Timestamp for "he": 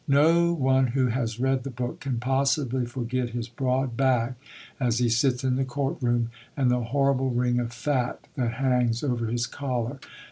4.97-5.09